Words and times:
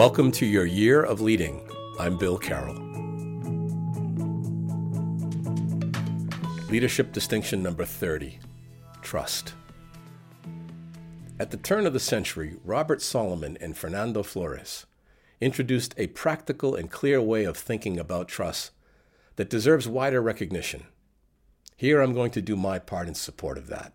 Welcome 0.00 0.32
to 0.32 0.46
your 0.46 0.64
year 0.64 1.02
of 1.02 1.20
leading. 1.20 1.60
I'm 1.98 2.16
Bill 2.16 2.38
Carroll. 2.38 2.74
Leadership 6.70 7.12
distinction 7.12 7.62
number 7.62 7.84
30 7.84 8.38
Trust. 9.02 9.52
At 11.38 11.50
the 11.50 11.58
turn 11.58 11.86
of 11.86 11.92
the 11.92 12.00
century, 12.00 12.56
Robert 12.64 13.02
Solomon 13.02 13.58
and 13.60 13.76
Fernando 13.76 14.22
Flores 14.22 14.86
introduced 15.38 15.94
a 15.98 16.06
practical 16.06 16.74
and 16.74 16.90
clear 16.90 17.20
way 17.20 17.44
of 17.44 17.58
thinking 17.58 17.98
about 17.98 18.26
trust 18.26 18.70
that 19.36 19.50
deserves 19.50 19.86
wider 19.86 20.22
recognition. 20.22 20.84
Here 21.76 22.00
I'm 22.00 22.14
going 22.14 22.30
to 22.30 22.40
do 22.40 22.56
my 22.56 22.78
part 22.78 23.06
in 23.06 23.14
support 23.14 23.58
of 23.58 23.66
that. 23.66 23.92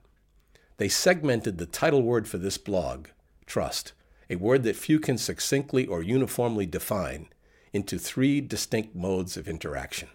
They 0.77 0.87
segmented 0.87 1.57
the 1.57 1.65
title 1.65 2.03
word 2.03 2.27
for 2.27 2.37
this 2.37 2.59
blog, 2.59 3.07
trust, 3.47 3.93
a 4.29 4.35
word 4.35 4.63
that 4.63 4.75
few 4.75 4.99
can 4.99 5.17
succinctly 5.17 5.85
or 5.85 6.01
uniformly 6.01 6.65
define, 6.65 7.27
into 7.73 7.97
three 7.97 8.39
distinct 8.39 8.95
modes 8.95 9.35
of 9.35 9.47
interaction. 9.49 10.07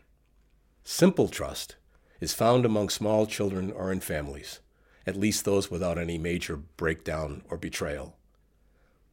Simple 0.83 1.28
trust 1.28 1.77
is 2.20 2.33
found 2.33 2.64
among 2.64 2.88
small 2.88 3.27
children 3.27 3.70
or 3.70 3.92
in 3.92 4.00
families, 4.00 4.60
at 5.06 5.16
least 5.16 5.45
those 5.45 5.70
without 5.70 5.98
any 5.98 6.19
major 6.19 6.56
breakdown 6.56 7.42
or 7.50 7.56
betrayal. 7.56 8.16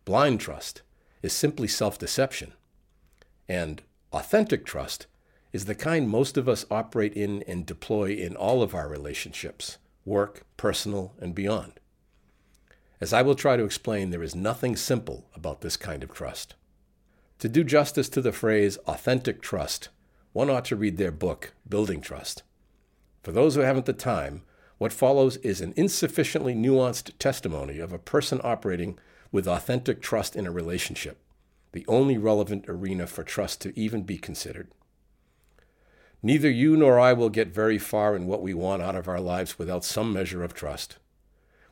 Blind 0.06 0.40
trust 0.40 0.82
is 1.22 1.34
simply 1.34 1.68
self 1.68 2.00
deception. 2.00 2.54
And 3.50 3.82
authentic 4.14 4.66
trust 4.66 5.08
is 5.52 5.66
the 5.66 5.76
kind 5.76 6.10
most 6.10 6.38
of 6.38 6.48
us 6.48 6.66
operate 6.72 7.14
in 7.14 7.44
and 7.44 7.66
deploy 7.66 8.12
in 8.12 8.36
all 8.36 8.62
of 8.62 8.74
our 8.74 8.88
relationships 8.88 9.78
work, 10.06 10.46
personal, 10.56 11.14
and 11.20 11.36
beyond. 11.36 11.74
As 13.00 13.14
I 13.14 13.22
will 13.22 13.36
try 13.36 13.58
to 13.58 13.64
explain, 13.64 14.10
there 14.10 14.24
is 14.24 14.36
nothing 14.36 14.76
simple 14.76 15.30
about 15.36 15.62
this 15.62 15.78
kind 15.78 16.04
of 16.04 16.12
trust. 16.12 16.56
To 17.40 17.48
do 17.48 17.64
justice 17.64 18.10
to 18.10 18.22
the 18.22 18.32
phrase 18.32 18.78
authentic 18.88 19.42
trust, 19.42 19.90
one 20.34 20.50
ought 20.50 20.66
to 20.66 20.76
read 20.76 20.98
their 20.98 21.12
book, 21.12 21.54
Building 21.70 22.02
Trust. 22.02 22.42
For 23.22 23.32
those 23.32 23.56
who 23.56 23.62
haven't 23.62 23.86
the 23.86 23.94
time, 23.94 24.42
what 24.80 24.94
follows 24.94 25.38
is 25.38 25.62
an 25.62 25.74
insufficiently 25.76 26.56
nuanced 26.56 27.12
testimony 27.20 27.78
of 27.80 27.94
a 27.94 28.00
person 28.00 28.42
operating 28.44 28.98
with 29.32 29.48
authentic 29.48 30.02
trust 30.02 30.36
in 30.36 30.48
a 30.48 30.52
relationship, 30.52 31.20
the 31.74 31.86
only 31.88 32.18
relevant 32.18 32.66
arena 32.68 33.06
for 33.06 33.24
trust 33.24 33.62
to 33.62 33.80
even 33.80 34.02
be 34.04 34.18
considered. 34.18 34.70
Neither 36.24 36.50
you 36.50 36.76
nor 36.76 37.00
I 37.00 37.14
will 37.14 37.30
get 37.30 37.50
very 37.50 37.78
far 37.78 38.16
in 38.16 38.26
what 38.26 38.42
we 38.42 38.54
want 38.54 38.82
out 38.82 38.96
of 38.96 39.08
our 39.08 39.20
lives 39.20 39.60
without 39.60 39.86
some 39.86 40.12
measure 40.12 40.44
of 40.44 40.54
trust. 40.54 40.98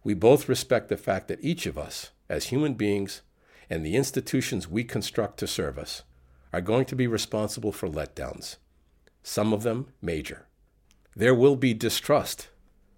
We 0.05 0.13
both 0.13 0.47
respect 0.47 0.89
the 0.89 0.97
fact 0.97 1.27
that 1.29 1.43
each 1.43 1.65
of 1.65 1.79
us, 1.79 2.11
as 2.29 2.45
human 2.45 2.75
beings, 2.75 3.23
and 3.71 3.83
the 3.83 3.95
institutions 3.95 4.67
we 4.67 4.83
construct 4.83 5.39
to 5.39 5.47
serve 5.47 5.79
us, 5.79 6.03
are 6.53 6.61
going 6.61 6.85
to 6.85 6.95
be 6.95 7.07
responsible 7.07 7.71
for 7.71 7.89
letdowns, 7.89 8.57
some 9.23 9.51
of 9.51 9.63
them 9.63 9.87
major. 10.03 10.45
There 11.15 11.33
will 11.33 11.55
be 11.55 11.73
distrust 11.73 12.49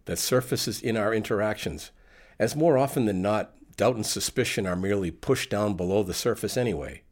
that 0.03 0.19
surfaces 0.19 0.81
in 0.81 0.97
our 0.97 1.13
interactions, 1.13 1.91
as 2.39 2.57
more 2.57 2.77
often 2.77 3.05
than 3.05 3.21
not, 3.21 3.53
doubt 3.77 3.95
and 3.95 4.05
suspicion 4.05 4.67
are 4.67 4.75
merely 4.75 5.09
pushed 5.09 5.49
down 5.49 5.75
below 5.75 6.03
the 6.03 6.13
surface 6.13 6.57
anyway, 6.57 7.03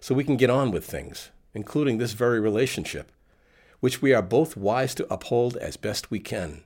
so 0.00 0.14
we 0.14 0.24
can 0.24 0.38
get 0.38 0.48
on 0.48 0.70
with 0.70 0.86
things, 0.86 1.28
including 1.52 1.98
this 1.98 2.14
very 2.14 2.40
relationship, 2.40 3.12
which 3.80 4.00
we 4.00 4.14
are 4.14 4.22
both 4.22 4.56
wise 4.56 4.94
to 4.94 5.12
uphold 5.12 5.58
as 5.58 5.76
best 5.76 6.10
we 6.10 6.18
can. 6.18 6.64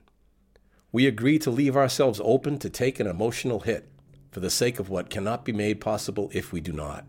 We 0.91 1.05
agree 1.05 1.37
to 1.39 1.51
leave 1.51 1.77
ourselves 1.77 2.19
open 2.23 2.57
to 2.59 2.69
take 2.69 2.99
an 2.99 3.05
emotional 3.05 3.59
hit 3.59 3.87
for 4.31 4.39
the 4.39 4.49
sake 4.49 4.79
of 4.79 4.89
what 4.89 5.11
cannot 5.11 5.45
be 5.45 5.51
made 5.51 5.79
possible 5.79 6.31
if 6.33 6.51
we 6.51 6.61
do 6.61 6.71
not. 6.71 7.05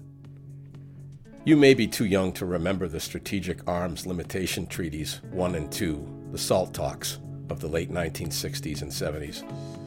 You 1.45 1.57
may 1.57 1.73
be 1.73 1.87
too 1.87 2.05
young 2.05 2.33
to 2.35 2.45
remember 2.45 2.89
the 2.89 3.01
Strategic 3.01 3.67
Arms 3.67 4.07
Limitation 4.07 4.67
Treaties 4.67 5.23
1 5.31 5.55
and 5.55 5.73
2, 5.73 6.29
the 6.33 6.39
SALT 6.39 6.75
talks 6.75 7.19
of 7.49 7.61
the 7.61 7.69
late 7.69 7.91
1960s 7.91 8.83
and 8.83 8.91
70s, 8.91 9.45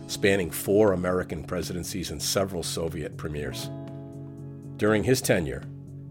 spanning 0.09 0.50
four 0.50 0.94
American 0.94 1.44
presidencies 1.44 2.09
and 2.09 2.22
several 2.22 2.63
Soviet 2.63 3.16
premiers. 3.16 3.69
During 4.78 5.03
his 5.03 5.22
tenure, 5.22 5.63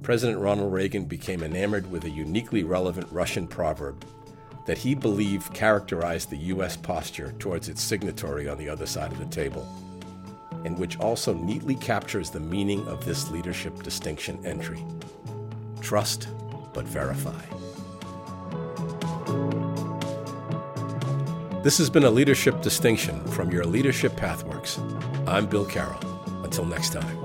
President 0.02 0.38
Ronald 0.38 0.72
Reagan 0.72 1.06
became 1.06 1.42
enamored 1.42 1.90
with 1.90 2.04
a 2.04 2.10
uniquely 2.10 2.62
relevant 2.62 3.08
Russian 3.10 3.48
proverb 3.48 4.04
that 4.66 4.78
he 4.78 4.94
believed 4.94 5.52
characterized 5.54 6.30
the 6.30 6.36
U.S. 6.36 6.76
posture 6.76 7.32
towards 7.38 7.68
its 7.68 7.82
signatory 7.82 8.48
on 8.48 8.58
the 8.58 8.68
other 8.68 8.86
side 8.86 9.12
of 9.12 9.18
the 9.18 9.26
table, 9.26 9.66
and 10.64 10.78
which 10.78 10.98
also 10.98 11.34
neatly 11.34 11.74
captures 11.74 12.30
the 12.30 12.40
meaning 12.40 12.86
of 12.88 13.04
this 13.04 13.30
leadership 13.30 13.82
distinction 13.82 14.44
entry 14.46 14.84
trust 15.82 16.28
but 16.72 16.84
verify. 16.86 17.42
This 21.62 21.78
has 21.78 21.90
been 21.90 22.04
a 22.04 22.10
leadership 22.10 22.60
distinction 22.62 23.24
from 23.28 23.50
your 23.50 23.64
Leadership 23.64 24.12
Pathworks. 24.14 24.78
I'm 25.28 25.46
Bill 25.46 25.64
Carroll. 25.64 26.00
Until 26.42 26.64
next 26.64 26.92
time. 26.92 27.18